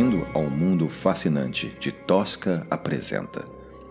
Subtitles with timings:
[0.00, 3.44] Bem-vindo ao mundo fascinante de Tosca Apresenta,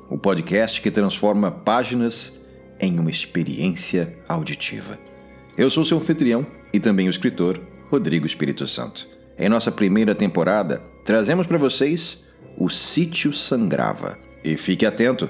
[0.10, 2.42] o podcast que transforma páginas
[2.80, 4.98] em uma experiência auditiva.
[5.56, 9.08] Eu sou seu anfitrião e também o escritor Rodrigo Espírito Santo.
[9.38, 12.24] Em nossa primeira temporada, trazemos para vocês
[12.58, 14.18] o Sítio Sangrava.
[14.44, 15.30] E fique atento!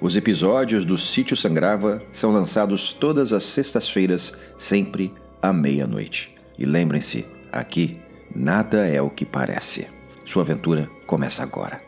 [0.00, 6.34] Os episódios do Sítio Sangrava são lançados todas as sextas-feiras, sempre à meia-noite.
[6.58, 7.98] E lembrem-se, aqui
[8.34, 9.96] nada é o que parece.
[10.28, 11.80] Sua aventura começa agora.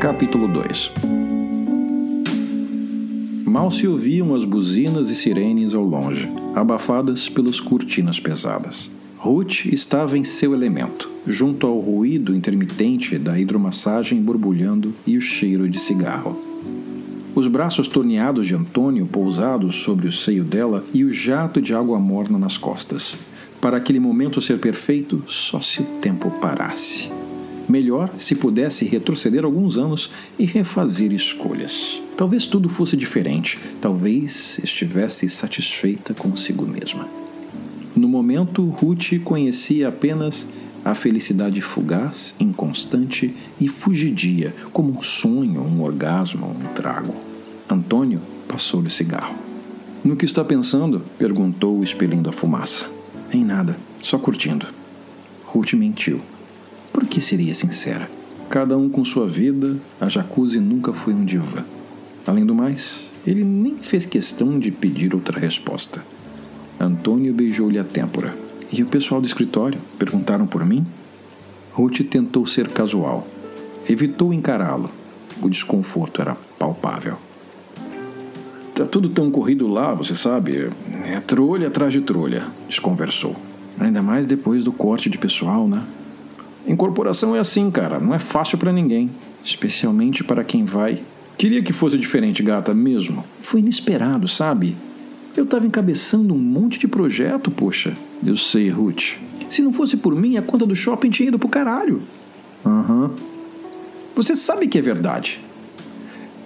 [0.00, 0.90] Capítulo 2
[3.44, 9.01] Mal se ouviam as buzinas e sirenes ao longe, abafadas pelas cortinas pesadas.
[9.22, 15.68] Ruth estava em seu elemento, junto ao ruído intermitente da hidromassagem borbulhando e o cheiro
[15.68, 16.36] de cigarro.
[17.32, 22.00] Os braços torneados de Antônio pousados sobre o seio dela e o jato de água
[22.00, 23.16] morna nas costas.
[23.60, 27.08] Para aquele momento ser perfeito, só se o tempo parasse.
[27.68, 32.02] Melhor se pudesse retroceder alguns anos e refazer escolhas.
[32.16, 37.22] Talvez tudo fosse diferente, talvez estivesse satisfeita consigo mesma.
[37.94, 40.46] No momento, Ruth conhecia apenas
[40.84, 47.14] a felicidade fugaz, inconstante e fugidia, como um sonho, um orgasmo, um trago.
[47.68, 49.36] Antônio passou-lhe o cigarro.
[50.04, 51.00] No que está pensando?
[51.18, 52.86] perguntou, expelindo a fumaça.
[53.32, 54.66] Em nada, só curtindo.
[55.44, 56.20] Ruth mentiu.
[56.92, 58.10] Por que seria sincera?
[58.48, 61.64] Cada um com sua vida, a jacuzzi nunca foi um diva.
[62.26, 66.04] Além do mais, ele nem fez questão de pedir outra resposta.
[66.84, 68.34] Antônio beijou-lhe a têmpora.
[68.72, 69.78] E o pessoal do escritório?
[69.98, 70.84] Perguntaram por mim?
[71.72, 73.26] Ruth tentou ser casual.
[73.88, 74.90] Evitou encará-lo.
[75.40, 77.16] O desconforto era palpável.
[78.74, 80.70] Tá tudo tão corrido lá, você sabe.
[81.04, 83.36] É trolha atrás de trolha, desconversou.
[83.78, 85.82] Ainda mais depois do corte de pessoal, né?
[86.66, 87.98] Incorporação é assim, cara.
[87.98, 89.10] Não é fácil para ninguém.
[89.44, 91.02] Especialmente para quem vai.
[91.36, 93.24] Queria que fosse diferente, gata, mesmo.
[93.40, 94.76] Foi inesperado, sabe?
[95.36, 97.96] Eu estava encabeçando um monte de projeto, poxa.
[98.24, 99.16] Eu sei, Ruth.
[99.48, 102.02] Se não fosse por mim, a conta do shopping tinha ido pro caralho.
[102.64, 103.04] Aham.
[103.04, 103.10] Uhum.
[104.14, 105.40] Você sabe que é verdade.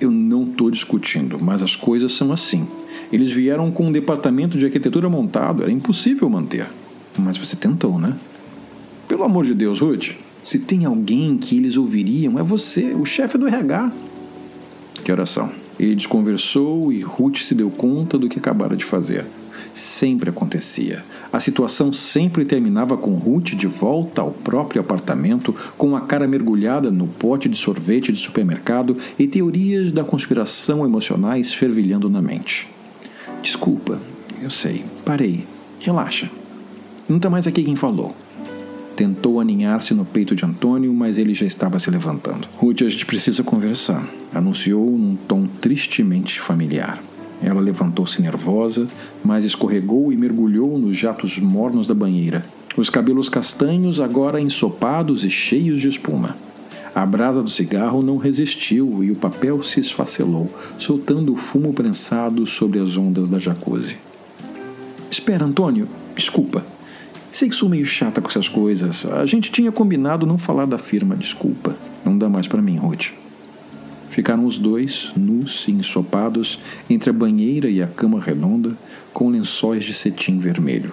[0.01, 2.67] Eu não tô discutindo, mas as coisas são assim.
[3.13, 6.67] Eles vieram com um departamento de arquitetura montado, era impossível manter.
[7.19, 8.17] Mas você tentou, né?
[9.09, 13.37] Pelo amor de Deus, Ruth, se tem alguém que eles ouviriam, é você, o chefe
[13.37, 13.93] do RH.
[15.03, 15.51] Que oração.
[15.79, 19.25] Ele desconversou e Ruth se deu conta do que acabara de fazer.
[19.75, 21.05] Sempre acontecia.
[21.31, 26.91] A situação sempre terminava com Ruth de volta ao próprio apartamento, com a cara mergulhada
[26.91, 32.67] no pote de sorvete de supermercado e teorias da conspiração emocionais fervilhando na mente.
[33.43, 34.01] Desculpa,
[34.43, 35.45] eu sei, parei.
[35.81, 36.31] Relaxa.
[37.09, 38.15] Não está mais aqui quem falou.
[38.97, 42.49] Tentou aninhar-se no peito de Antônio, mas ele já estava se levantando.
[42.57, 44.03] Ruth, a gente precisa conversar,
[44.35, 47.03] anunciou num tom tristemente familiar.
[47.43, 48.87] Ela levantou-se nervosa,
[49.23, 52.43] mas escorregou e mergulhou nos jatos mornos da banheira.
[52.75, 56.35] Os cabelos castanhos agora ensopados e cheios de espuma.
[56.95, 62.47] A brasa do cigarro não resistiu e o papel se esfacelou, soltando o fumo prensado
[62.47, 63.99] sobre as ondas da jacuzzi.
[65.11, 65.87] Espera, Antônio.
[66.15, 66.65] Desculpa.
[67.37, 69.05] Sei que sou meio chata com essas coisas.
[69.05, 71.77] A gente tinha combinado não falar da firma, desculpa.
[72.03, 73.09] Não dá mais para mim, Ruth.
[74.09, 78.73] Ficaram os dois, nus e ensopados, entre a banheira e a cama redonda,
[79.13, 80.93] com lençóis de cetim vermelho.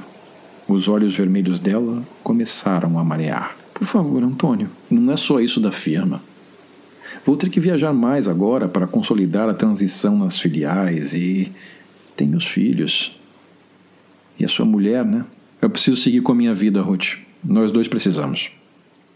[0.68, 3.56] Os olhos vermelhos dela começaram a marear.
[3.74, 6.22] Por favor, Antônio, não é só isso da firma.
[7.26, 11.50] Vou ter que viajar mais agora para consolidar a transição nas filiais e.
[12.18, 13.18] Tem meus filhos.
[14.38, 15.24] E a sua mulher, né?
[15.64, 17.20] Eu preciso seguir com a minha vida, Ruth.
[17.42, 18.52] Nós dois precisamos.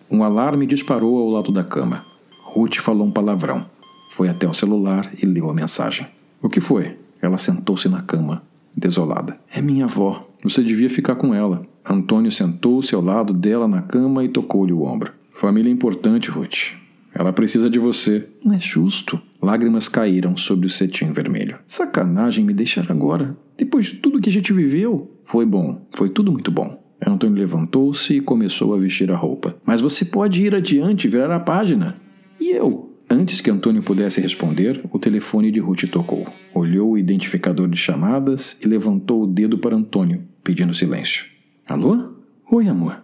[0.09, 2.05] Um alarme disparou ao lado da cama.
[2.41, 3.65] Ruth falou um palavrão.
[4.11, 6.07] Foi até o celular e leu a mensagem.
[6.41, 6.95] O que foi?
[7.21, 8.41] Ela sentou-se na cama,
[8.73, 9.37] desolada.
[9.53, 10.25] É minha avó.
[10.41, 11.63] Você devia ficar com ela.
[11.85, 15.11] Antônio sentou-se ao lado dela na cama e tocou-lhe o ombro.
[15.33, 16.77] Família é importante, Ruth.
[17.17, 18.27] Ela precisa de você.
[18.45, 19.19] Não é justo.
[19.41, 21.57] Lágrimas caíram sobre o cetim vermelho.
[21.65, 23.35] Sacanagem me deixar agora.
[23.57, 25.11] Depois de tudo que a gente viveu.
[25.25, 26.79] Foi bom, foi tudo muito bom.
[27.03, 29.55] Antônio levantou-se e começou a vestir a roupa.
[29.65, 31.99] Mas você pode ir adiante virar a página.
[32.39, 32.95] E eu?
[33.09, 36.27] Antes que Antônio pudesse responder, o telefone de Ruth tocou.
[36.53, 41.25] Olhou o identificador de chamadas e levantou o dedo para Antônio, pedindo silêncio.
[41.67, 42.13] Alô?
[42.51, 43.01] Oi, amor.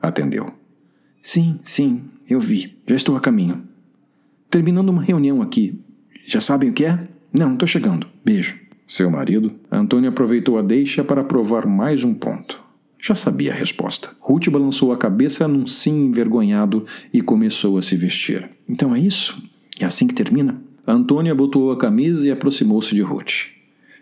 [0.00, 0.46] Atendeu.
[1.20, 2.02] Sim, sim,
[2.32, 2.76] eu vi.
[2.86, 3.62] Já estou a caminho.
[4.50, 5.78] Terminando uma reunião aqui.
[6.26, 7.08] Já sabem o que é?
[7.32, 8.06] Não, estou chegando.
[8.24, 8.60] Beijo.
[8.86, 12.62] Seu marido, Antônio aproveitou a deixa para provar mais um ponto.
[13.00, 14.10] Já sabia a resposta.
[14.20, 18.50] Ruth balançou a cabeça num sim envergonhado e começou a se vestir.
[18.68, 19.42] Então é isso?
[19.80, 20.62] É assim que termina?
[20.86, 23.46] Antônia botou a camisa e aproximou-se de Ruth.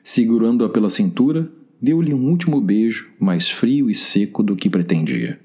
[0.03, 1.51] Segurando-a pela cintura,
[1.81, 5.39] deu-lhe um último beijo, mais frio e seco do que pretendia.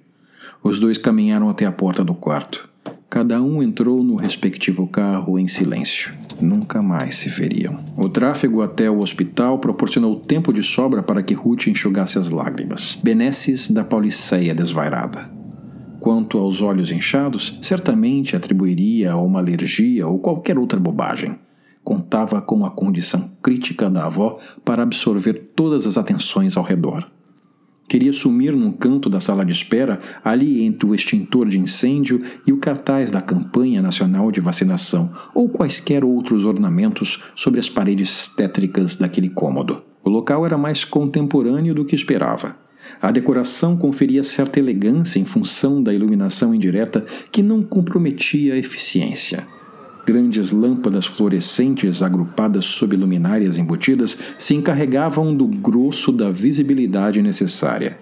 [0.64, 2.68] Os dois caminharam até a porta do quarto.
[3.16, 6.12] Cada um entrou no respectivo carro em silêncio.
[6.42, 7.80] Nunca mais se veriam.
[7.96, 13.00] O tráfego até o hospital proporcionou tempo de sobra para que Ruth enxugasse as lágrimas,
[13.02, 15.32] benesses da Pauliceia desvairada.
[15.98, 21.40] Quanto aos olhos inchados, certamente atribuiria a uma alergia ou qualquer outra bobagem.
[21.86, 27.10] Contava com a condição crítica da avó para absorver todas as atenções ao redor.
[27.88, 32.52] Queria sumir num canto da sala de espera, ali entre o extintor de incêndio e
[32.52, 38.96] o cartaz da campanha nacional de vacinação, ou quaisquer outros ornamentos sobre as paredes tétricas
[38.96, 39.84] daquele cômodo.
[40.04, 42.58] O local era mais contemporâneo do que esperava.
[43.02, 49.46] A decoração conferia certa elegância em função da iluminação indireta que não comprometia a eficiência.
[50.06, 57.98] Grandes lâmpadas fluorescentes agrupadas sob luminárias embutidas se encarregavam do grosso da visibilidade necessária.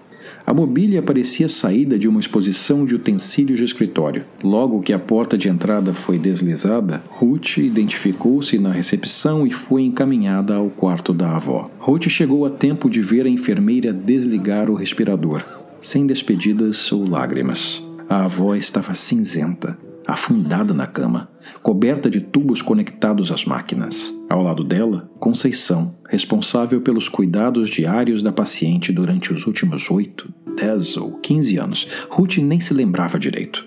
[0.46, 4.24] A mobília parecia saída de uma exposição de utensílios de escritório.
[4.42, 10.54] Logo que a porta de entrada foi deslizada, Ruth identificou-se na recepção e foi encaminhada
[10.54, 11.70] ao quarto da avó.
[11.78, 15.42] Ruth chegou a tempo de ver a enfermeira desligar o respirador,
[15.80, 17.82] sem despedidas ou lágrimas.
[18.08, 21.30] A avó estava cinzenta, afundada na cama,
[21.62, 24.12] coberta de tubos conectados às máquinas.
[24.28, 30.96] Ao lado dela, Conceição, responsável pelos cuidados diários da paciente durante os últimos oito, dez
[30.96, 31.86] ou quinze anos.
[32.10, 33.66] Ruth nem se lembrava direito.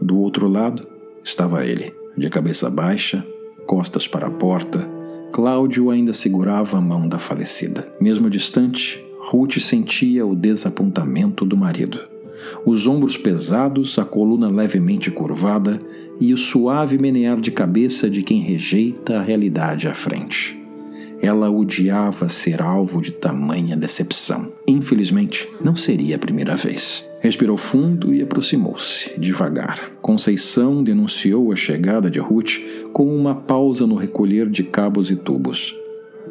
[0.00, 0.86] Do outro lado
[1.24, 3.26] estava ele, de cabeça baixa,
[3.66, 4.86] costas para a porta.
[5.32, 7.90] Cláudio ainda segurava a mão da falecida.
[8.00, 12.09] Mesmo distante, Ruth sentia o desapontamento do marido
[12.64, 15.78] os ombros pesados, a coluna levemente curvada
[16.20, 20.58] e o suave menear de cabeça de quem rejeita a realidade à frente.
[21.22, 24.52] Ela odiava ser alvo de tamanha decepção.
[24.66, 27.06] Infelizmente, não seria a primeira vez.
[27.20, 29.90] Respirou fundo e aproximou-se, devagar.
[30.00, 32.58] Conceição denunciou a chegada de Ruth
[32.92, 35.79] com uma pausa no recolher de cabos e tubos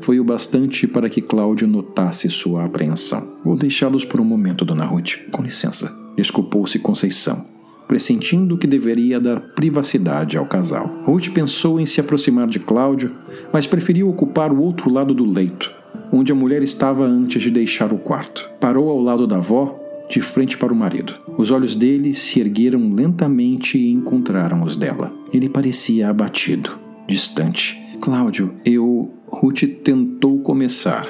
[0.01, 3.36] foi o bastante para que Cláudio notasse sua apreensão.
[3.44, 5.16] Vou deixá-los por um momento, dona Ruth.
[5.31, 5.96] Com licença.
[6.16, 7.46] Desculpou-se Conceição,
[7.88, 11.04] pressentindo que deveria dar privacidade ao casal.
[11.06, 13.16] Ruth pensou em se aproximar de Cláudio,
[13.54, 15.72] mas preferiu ocupar o outro lado do leito,
[16.12, 18.50] onde a mulher estava antes de deixar o quarto.
[18.60, 19.80] Parou ao lado da avó,
[20.10, 21.13] de frente para o marido.
[21.38, 25.13] Os olhos dele se ergueram lentamente e encontraram os dela.
[25.31, 27.80] Ele parecia abatido, distante.
[28.02, 29.13] Cláudio, eu.
[29.31, 31.08] Ruth tentou começar,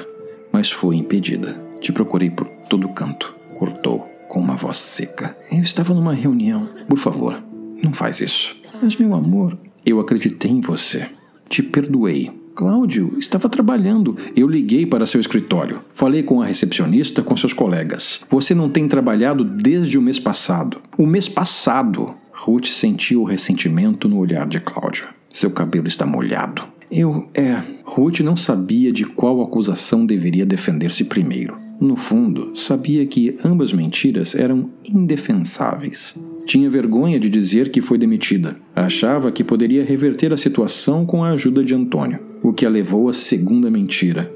[0.52, 1.60] mas foi impedida.
[1.80, 3.34] Te procurei por todo canto.
[3.58, 5.36] Cortou com uma voz seca.
[5.50, 6.68] Eu estava numa reunião.
[6.88, 7.42] Por favor,
[7.82, 8.56] não faz isso.
[8.80, 11.08] Mas, meu amor, eu acreditei em você.
[11.48, 12.30] Te perdoei.
[12.54, 14.16] Cláudio estava trabalhando.
[14.36, 15.80] Eu liguei para seu escritório.
[15.92, 18.20] Falei com a recepcionista, com seus colegas.
[18.28, 20.80] Você não tem trabalhado desde o mês passado.
[20.98, 22.14] O mês passado.
[22.32, 25.08] Ruth sentiu o ressentimento no olhar de Cláudio.
[25.28, 26.64] Seu cabelo está molhado.
[26.90, 27.28] Eu.
[27.34, 27.60] É.
[27.84, 31.56] Ruth não sabia de qual acusação deveria defender-se primeiro.
[31.80, 36.14] No fundo, sabia que ambas mentiras eram indefensáveis.
[36.44, 38.56] Tinha vergonha de dizer que foi demitida.
[38.74, 43.08] Achava que poderia reverter a situação com a ajuda de Antônio, o que a levou
[43.08, 44.30] à segunda mentira,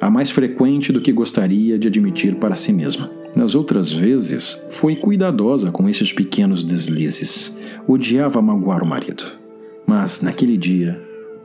[0.00, 3.10] a mais frequente do que gostaria de admitir para si mesma.
[3.36, 7.56] Nas outras vezes, foi cuidadosa com esses pequenos deslizes.
[7.86, 9.24] Odiava magoar o marido.
[9.86, 11.00] Mas, naquele dia,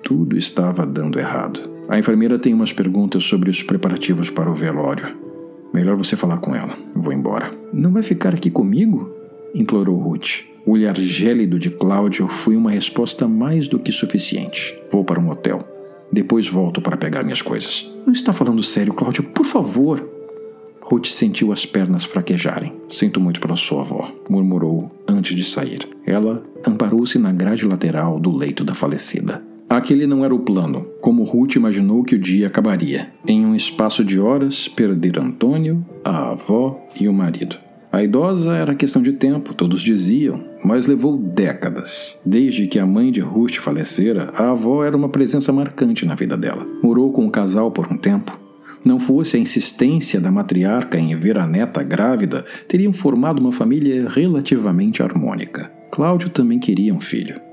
[0.05, 1.67] tudo estava dando errado.
[1.89, 5.17] A enfermeira tem umas perguntas sobre os preparativos para o velório.
[5.73, 6.77] Melhor você falar com ela.
[6.95, 7.51] Vou embora.
[7.73, 9.11] Não vai ficar aqui comigo?
[9.55, 10.43] implorou Ruth.
[10.63, 14.79] O olhar gélido de Cláudio foi uma resposta mais do que suficiente.
[14.91, 15.59] Vou para um hotel.
[16.11, 17.91] Depois volto para pegar minhas coisas.
[18.05, 19.23] Não está falando sério, Cláudio?
[19.23, 20.07] Por favor.
[20.83, 22.73] Ruth sentiu as pernas fraquejarem.
[22.87, 25.79] Sinto muito pela sua avó, murmurou antes de sair.
[26.05, 29.54] Ela amparou-se na grade lateral do leito da falecida.
[29.75, 33.11] Aquele não era o plano, como Ruth imaginou que o dia acabaria.
[33.27, 37.57] Em um espaço de horas, perder Antônio, a avó e o marido.
[37.91, 42.17] A idosa era questão de tempo, todos diziam, mas levou décadas.
[42.25, 46.37] Desde que a mãe de Ruth falecera, a avó era uma presença marcante na vida
[46.37, 46.65] dela.
[46.81, 48.39] Morou com o casal por um tempo.
[48.85, 54.07] Não fosse a insistência da matriarca em ver a neta grávida, teriam formado uma família
[54.07, 55.69] relativamente harmônica.
[55.91, 57.44] Cláudio também queria um filho.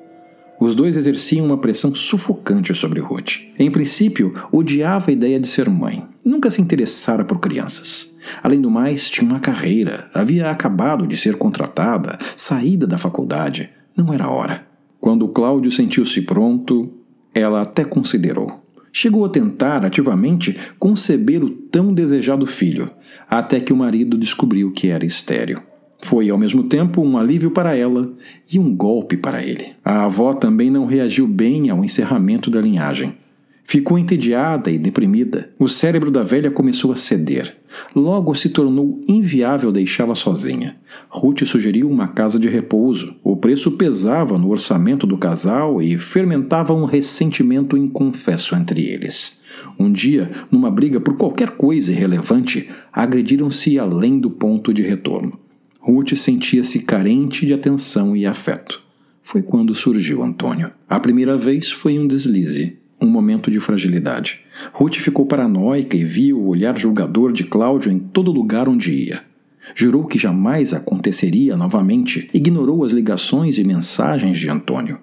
[0.62, 3.40] Os dois exerciam uma pressão sufocante sobre Ruth.
[3.58, 6.06] Em princípio, odiava a ideia de ser mãe.
[6.24, 8.14] Nunca se interessara por crianças.
[8.40, 13.70] Além do mais, tinha uma carreira, havia acabado de ser contratada, saída da faculdade.
[13.96, 14.64] Não era hora.
[15.00, 16.92] Quando Cláudio sentiu-se pronto,
[17.34, 18.62] ela até considerou.
[18.92, 22.88] Chegou a tentar ativamente conceber o tão desejado filho,
[23.28, 25.58] até que o marido descobriu que era estéril.
[26.02, 28.12] Foi ao mesmo tempo um alívio para ela
[28.52, 29.68] e um golpe para ele.
[29.84, 33.14] A avó também não reagiu bem ao encerramento da linhagem.
[33.64, 35.48] Ficou entediada e deprimida.
[35.58, 37.56] O cérebro da velha começou a ceder.
[37.94, 40.76] Logo se tornou inviável deixá-la sozinha.
[41.08, 43.14] Ruth sugeriu uma casa de repouso.
[43.22, 49.40] O preço pesava no orçamento do casal e fermentava um ressentimento inconfesso entre eles.
[49.78, 55.38] Um dia, numa briga por qualquer coisa irrelevante, agrediram-se além do ponto de retorno.
[55.84, 58.80] Ruth sentia-se carente de atenção e afeto.
[59.20, 60.70] Foi quando surgiu Antônio.
[60.88, 64.44] A primeira vez foi um deslize, um momento de fragilidade.
[64.72, 69.24] Ruth ficou paranoica e viu o olhar julgador de Cláudio em todo lugar onde ia.
[69.74, 75.00] Jurou que jamais aconteceria novamente, ignorou as ligações e mensagens de Antônio.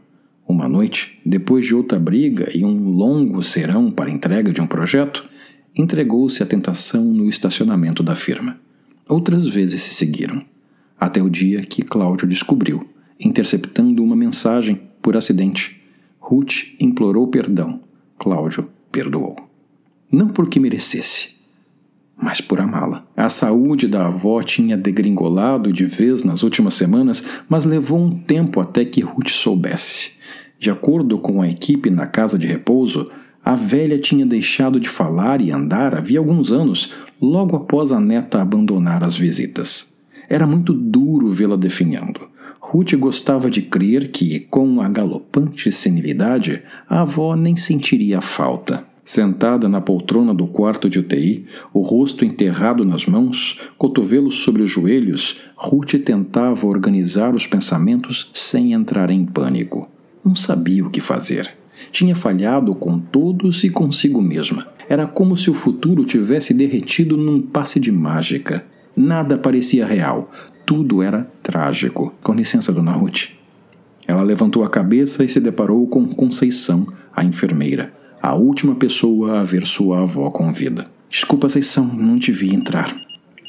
[0.48, 5.29] Uma noite, depois de outra briga e um longo serão para entrega de um projeto,
[5.77, 8.57] entregou-se à tentação no estacionamento da firma.
[9.09, 10.41] Outras vezes se seguiram
[11.00, 12.88] até o dia que Cláudio descobriu,
[13.20, 15.82] interceptando uma mensagem por acidente.
[16.20, 17.82] Ruth implorou perdão.
[18.18, 19.36] Cláudio perdoou.
[20.12, 21.36] Não porque merecesse,
[22.22, 23.06] mas por amá-la.
[23.15, 28.60] A saúde da avó tinha degringolado de vez nas últimas semanas, mas levou um tempo
[28.60, 30.12] até que Ruth soubesse.
[30.58, 33.10] De acordo com a equipe na casa de repouso,
[33.44, 36.91] a velha tinha deixado de falar e andar havia alguns anos,
[37.22, 39.88] logo após a neta abandonar as visitas.
[40.29, 42.29] Era muito duro vê-la definhando.
[42.59, 48.88] Ruth gostava de crer que, com a galopante senilidade, a avó nem sentiria falta.
[49.03, 54.69] Sentada na poltrona do quarto de UTI, o rosto enterrado nas mãos, cotovelos sobre os
[54.69, 59.89] joelhos, Ruth tentava organizar os pensamentos sem entrar em pânico.
[60.24, 61.51] Não sabia o que fazer.
[61.91, 64.67] Tinha falhado com todos e consigo mesma.
[64.88, 68.63] Era como se o futuro tivesse derretido num passe de mágica.
[69.01, 70.29] Nada parecia real.
[70.65, 72.13] Tudo era trágico.
[72.22, 73.29] Com licença, dona Ruth.
[74.06, 79.44] Ela levantou a cabeça e se deparou com Conceição, a enfermeira, a última pessoa a
[79.46, 80.86] ver sua avó com vida.
[81.10, 82.94] Desculpa, Conceição, não te vi entrar.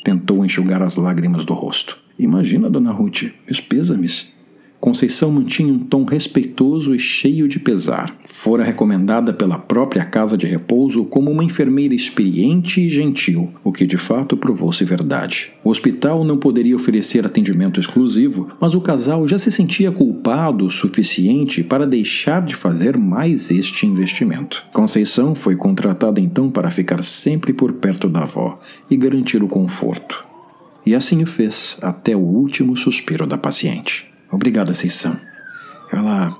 [0.05, 1.99] Tentou enxugar as lágrimas do rosto.
[2.17, 4.33] Imagina, dona Ruth, meus pêsames.
[4.81, 8.17] Conceição mantinha um tom respeitoso e cheio de pesar.
[8.25, 13.87] Fora recomendada pela própria casa de repouso como uma enfermeira experiente e gentil, o que
[13.87, 15.53] de fato provou-se verdade.
[15.63, 20.71] O hospital não poderia oferecer atendimento exclusivo, mas o casal já se sentia culpado o
[20.71, 24.65] suficiente para deixar de fazer mais este investimento.
[24.73, 28.59] Conceição foi contratada então para ficar sempre por perto da avó
[28.91, 30.25] e garantir o conforto.
[30.87, 34.10] E assim o fez até o último suspiro da paciente.
[34.31, 35.17] Obrigada, Seição.
[35.93, 36.37] Ela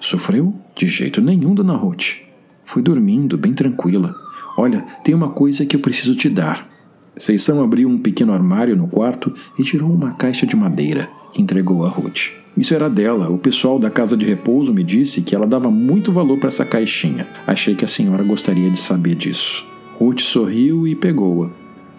[0.00, 0.54] sofreu?
[0.74, 2.16] De jeito nenhum, dona Ruth.
[2.64, 4.14] Fui dormindo, bem tranquila.
[4.56, 6.68] Olha, tem uma coisa que eu preciso te dar.
[7.16, 11.84] Seição abriu um pequeno armário no quarto e tirou uma caixa de madeira que entregou
[11.84, 12.32] a Ruth.
[12.56, 13.28] Isso era dela.
[13.28, 16.64] O pessoal da casa de repouso me disse que ela dava muito valor para essa
[16.64, 17.26] caixinha.
[17.46, 19.64] Achei que a senhora gostaria de saber disso.
[19.98, 21.50] Ruth sorriu e pegou-a.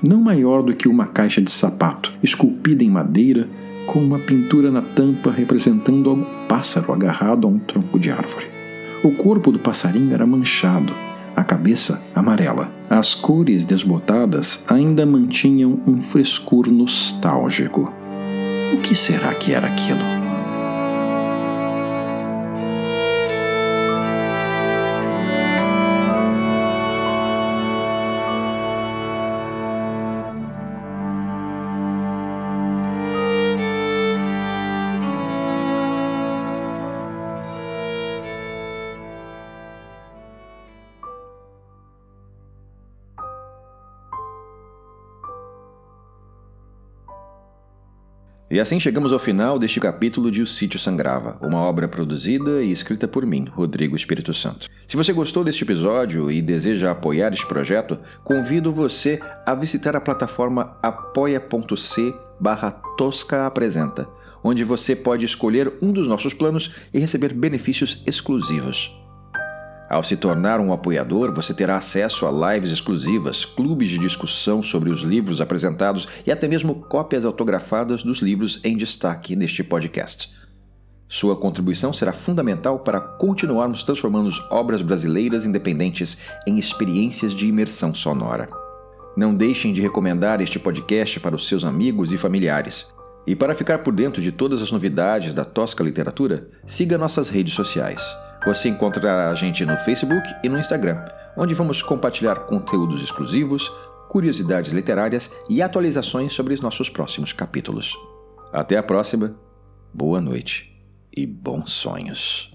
[0.01, 3.49] Não maior do que uma caixa de sapato, esculpida em madeira,
[3.85, 8.47] com uma pintura na tampa representando algum pássaro agarrado a um tronco de árvore.
[9.03, 10.93] O corpo do passarinho era manchado,
[11.35, 12.69] a cabeça amarela.
[12.89, 17.91] As cores desbotadas ainda mantinham um frescor nostálgico.
[18.73, 20.24] O que será que era aquilo?
[48.49, 52.71] E assim chegamos ao final deste capítulo de O Sítio Sangrava, uma obra produzida e
[52.71, 54.67] escrita por mim, Rodrigo Espírito Santo.
[54.87, 60.01] Se você gostou deste episódio e deseja apoiar este projeto, convido você a visitar a
[60.01, 64.07] plataforma apoia.c barra Tosca Apresenta,
[64.43, 69.04] onde você pode escolher um dos nossos planos e receber benefícios exclusivos.
[69.95, 74.89] Ao se tornar um apoiador, você terá acesso a lives exclusivas, clubes de discussão sobre
[74.89, 80.33] os livros apresentados e até mesmo cópias autografadas dos livros em destaque neste podcast.
[81.07, 88.49] Sua contribuição será fundamental para continuarmos transformando obras brasileiras independentes em experiências de imersão sonora.
[89.15, 92.93] Não deixem de recomendar este podcast para os seus amigos e familiares.
[93.25, 97.53] E para ficar por dentro de todas as novidades da Tosca Literatura, siga nossas redes
[97.53, 98.01] sociais.
[98.45, 101.03] Você encontra a gente no Facebook e no Instagram,
[101.35, 103.67] onde vamos compartilhar conteúdos exclusivos,
[104.07, 107.97] curiosidades literárias e atualizações sobre os nossos próximos capítulos.
[108.53, 109.35] Até a próxima,
[109.91, 110.71] boa noite
[111.15, 112.54] e bons sonhos.